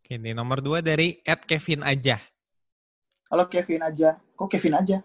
Oke, 0.00 0.16
ini 0.16 0.32
nomor 0.32 0.64
dua 0.64 0.80
dari 0.80 1.20
Ed 1.20 1.44
Kevin 1.44 1.84
aja. 1.84 2.22
Kalau 3.26 3.44
Kevin 3.50 3.82
aja, 3.82 4.16
kok 4.38 4.48
Kevin 4.48 4.78
aja? 4.78 5.02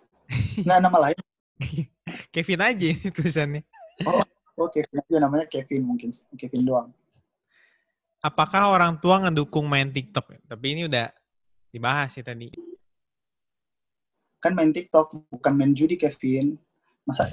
Nggak 0.62 0.80
nama 0.80 0.98
lain. 1.10 1.20
Kevin 2.34 2.62
aja 2.62 2.88
tulisannya. 3.12 3.66
Oh 4.56 4.70
Kevin 4.70 5.02
aja 5.02 5.18
namanya 5.20 5.50
Kevin 5.50 5.84
mungkin 5.84 6.14
Kevin 6.38 6.64
doang. 6.64 6.94
Apakah 8.22 8.70
orang 8.70 9.02
tua 9.02 9.18
ngedukung 9.18 9.66
main 9.66 9.90
TikTok? 9.90 10.46
Tapi 10.46 10.66
ini 10.78 10.86
udah 10.86 11.10
dibahas 11.74 12.14
sih 12.14 12.22
tadi. 12.22 12.54
Kan 14.38 14.54
main 14.54 14.70
TikTok 14.70 15.26
bukan 15.34 15.54
main 15.58 15.74
judi 15.74 15.98
Kevin. 15.98 16.54
Masa 17.02 17.26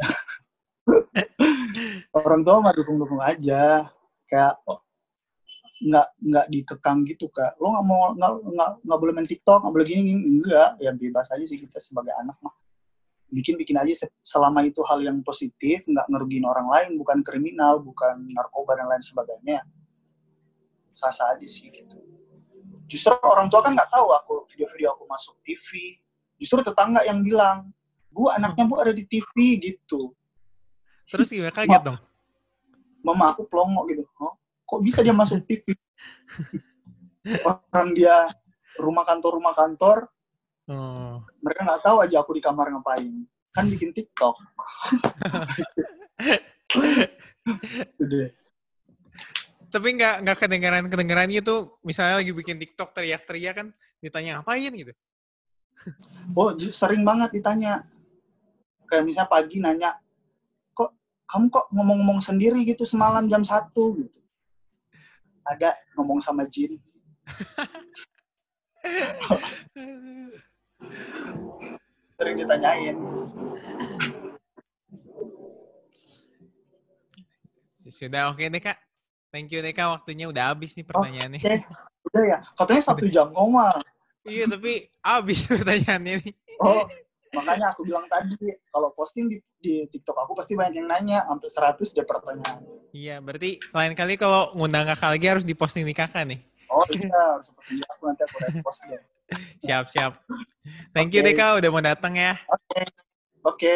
orang 2.24 2.40
tua 2.40 2.64
mah 2.64 2.72
dukung-dukung 2.72 3.20
aja. 3.20 3.84
Kayak 4.32 4.64
oh, 4.64 4.80
nggak 5.84 6.08
nggak 6.24 6.46
dikekang 6.56 7.04
gitu 7.04 7.28
kak. 7.28 7.60
Lo 7.60 7.68
nggak 7.68 7.84
mau 7.84 8.16
nggak 8.16 8.32
nggak 8.48 8.70
nggak 8.88 8.98
boleh 9.04 9.12
main 9.12 9.28
TikTok, 9.28 9.58
nggak 9.68 9.74
boleh 9.76 9.86
gini, 9.92 10.00
gini 10.08 10.20
enggak. 10.40 10.80
Ya 10.80 10.96
bebas 10.96 11.28
aja 11.28 11.44
sih 11.44 11.60
kita 11.60 11.76
sebagai 11.84 12.16
anak 12.16 12.40
mah. 12.40 12.56
Bikin-bikin 13.28 13.76
aja 13.76 14.08
se- 14.08 14.16
selama 14.24 14.64
itu 14.64 14.80
hal 14.88 15.04
yang 15.04 15.20
positif, 15.20 15.84
nggak 15.84 16.08
ngerugiin 16.08 16.48
orang 16.48 16.64
lain, 16.64 16.96
bukan 16.96 17.20
kriminal, 17.20 17.76
bukan 17.76 18.24
narkoba 18.32 18.80
dan 18.80 18.88
lain 18.88 19.04
sebagainya. 19.04 19.60
Sah-sah 20.98 21.38
aja 21.38 21.46
sih 21.46 21.70
gitu. 21.70 21.94
Justru 22.90 23.14
orang 23.22 23.46
tua 23.46 23.62
kan 23.62 23.78
nggak 23.78 23.94
tahu 23.94 24.10
aku 24.10 24.34
video-video 24.50 24.98
aku 24.98 25.06
masuk 25.06 25.38
TV. 25.46 25.94
Justru 26.42 26.58
tetangga 26.66 27.06
yang 27.06 27.22
bilang, 27.22 27.70
bu 28.10 28.34
anaknya 28.34 28.66
bu 28.66 28.82
ada 28.82 28.90
di 28.90 29.06
TV 29.06 29.62
gitu. 29.62 30.10
Terus 31.06 31.30
gimana 31.30 31.54
kaget 31.54 31.82
dong? 31.86 31.98
Mama 33.06 33.30
aku 33.30 33.46
pelongo 33.46 33.86
gitu. 33.86 34.02
Oh, 34.18 34.34
kok 34.66 34.82
bisa 34.82 35.06
dia 35.06 35.14
masuk 35.14 35.38
TV? 35.46 35.70
Orang 37.46 37.94
dia 37.94 38.26
rumah 38.74 39.06
kantor 39.06 39.38
rumah 39.38 39.54
kantor, 39.54 40.10
Oh. 40.68 41.24
mereka 41.40 41.64
nggak 41.64 41.80
tahu 41.80 42.04
aja 42.04 42.20
aku 42.20 42.36
di 42.36 42.44
kamar 42.44 42.68
ngapain. 42.68 43.24
Kan 43.56 43.72
bikin 43.72 43.96
TikTok. 43.96 44.36
Itu 47.96 48.04
deh. 48.04 48.28
Tapi 49.68 49.88
nggak 50.00 50.24
nggak 50.24 50.38
kedengaran 50.40 50.88
kedengaran 50.88 51.28
gitu. 51.28 51.76
Misalnya 51.84 52.24
lagi 52.24 52.32
bikin 52.32 52.56
TikTok 52.56 52.96
teriak-teriak 52.96 53.54
kan 53.54 53.68
ditanya 54.00 54.40
ngapain 54.40 54.72
gitu. 54.72 54.92
Oh, 56.32 56.56
sering 56.72 57.04
banget 57.04 57.30
ditanya. 57.36 57.84
Kayak 58.88 59.04
misalnya 59.04 59.28
pagi 59.28 59.60
nanya, 59.60 60.00
kok 60.72 60.96
kamu 61.28 61.52
kok 61.52 61.68
ngomong-ngomong 61.76 62.24
sendiri 62.24 62.64
gitu 62.64 62.88
semalam 62.88 63.28
jam 63.28 63.44
1 63.44 63.68
gitu. 63.76 64.18
Ada 65.44 65.76
ngomong 65.96 66.24
sama 66.24 66.48
Jin. 66.48 66.80
Sering 72.16 72.36
ditanyain. 72.40 72.96
Sudah 77.88 78.32
oke 78.32 78.44
deh 78.48 78.60
kak. 78.60 78.87
Thank 79.28 79.52
you 79.52 79.60
deh 79.60 79.72
kak. 79.76 79.88
Waktunya 79.88 80.26
udah 80.28 80.56
habis 80.56 80.72
nih 80.72 80.86
pertanyaannya. 80.88 81.40
Oke, 81.44 81.54
udah 82.08 82.22
ya. 82.24 82.38
Katanya 82.56 82.82
satu 82.82 83.04
jam 83.12 83.28
koma. 83.32 83.76
Iya 84.24 84.44
tapi 84.48 84.88
habis 85.04 85.44
pertanyaannya 85.50 86.14
nih. 86.24 86.34
Oh, 86.58 86.88
makanya 87.36 87.76
aku 87.76 87.84
bilang 87.84 88.08
tadi, 88.08 88.34
kalau 88.72 88.90
posting 88.96 89.28
di, 89.30 89.38
di 89.60 89.84
TikTok 89.86 90.16
aku 90.16 90.32
pasti 90.32 90.56
banyak 90.56 90.80
yang 90.80 90.88
nanya, 90.88 91.22
sampai 91.28 91.76
100 91.76 91.94
dia 91.94 92.04
pertanyaan. 92.08 92.60
Iya 92.88 93.20
berarti 93.20 93.60
lain 93.60 93.92
kali 93.92 94.16
kalau 94.16 94.56
ngundang 94.56 94.88
kakak 94.88 95.12
lagi 95.12 95.26
harus 95.28 95.44
diposting 95.44 95.84
di 95.84 95.92
kakak 95.92 96.24
nih. 96.24 96.40
Oh 96.72 96.84
iya, 96.88 97.36
harus 97.36 97.52
posting 97.52 97.84
aku 97.84 98.02
nanti 98.08 98.22
aku 98.24 98.36
repost 98.42 98.80
deh. 98.88 99.02
Siap 99.64 99.92
siap. 99.92 100.24
Thank 100.96 101.12
you 101.12 101.20
Oke. 101.20 101.28
deh 101.28 101.34
kak 101.36 101.60
udah 101.60 101.68
mau 101.68 101.84
datang 101.84 102.16
ya. 102.16 102.32
Oke, 102.48 102.80
oke, 103.44 103.74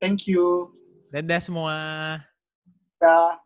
thank 0.00 0.24
you. 0.24 0.72
Dadah 1.12 1.40
semua. 1.44 1.76
Ya. 3.04 3.43